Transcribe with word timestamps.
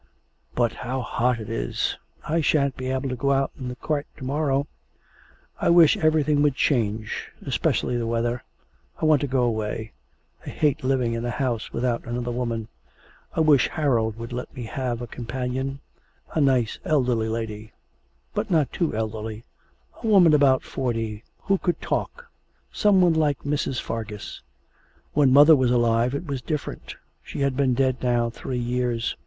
'But 0.55 0.73
how 0.81 1.01
hot 1.01 1.39
it 1.39 1.47
is; 1.47 1.95
I 2.27 2.41
shan't 2.41 2.75
be 2.75 2.89
able 2.89 3.07
to 3.09 3.15
go 3.15 3.33
out 3.33 3.51
in 3.59 3.67
the 3.67 3.75
cart 3.75 4.07
to 4.17 4.23
morrow.... 4.23 4.65
I 5.59 5.69
wish 5.69 5.95
everything 5.95 6.41
would 6.41 6.55
change, 6.55 7.31
especially 7.45 7.97
the 7.97 8.07
weather. 8.07 8.41
I 8.99 9.05
want 9.05 9.21
to 9.21 9.27
go 9.27 9.43
away. 9.43 9.91
I 10.43 10.49
hate 10.49 10.83
living 10.83 11.13
in 11.13 11.23
a 11.23 11.29
house 11.29 11.71
without 11.71 12.03
another 12.07 12.31
woman. 12.31 12.67
I 13.35 13.41
wish 13.41 13.67
Harold 13.67 14.17
would 14.17 14.33
let 14.33 14.51
me 14.55 14.63
have 14.63 15.03
a 15.03 15.05
companion 15.05 15.81
a 16.33 16.41
nice 16.41 16.79
elderly 16.83 17.29
lady, 17.29 17.71
but 18.33 18.49
not 18.49 18.73
too 18.73 18.95
elderly 18.95 19.43
a 20.01 20.07
woman 20.07 20.33
about 20.33 20.63
forty, 20.63 21.23
who 21.41 21.59
could 21.59 21.79
talk; 21.79 22.25
some 22.71 23.01
one 23.01 23.13
like 23.13 23.43
Mrs. 23.43 23.79
Fargus. 23.79 24.41
When 25.13 25.31
mother 25.31 25.55
was 25.55 25.69
alive 25.69 26.15
it 26.15 26.25
was 26.25 26.41
different. 26.41 26.95
She 27.21 27.41
has 27.41 27.53
been 27.53 27.75
dead 27.75 27.97
now 28.01 28.31
three 28.31 28.57
years. 28.57 29.15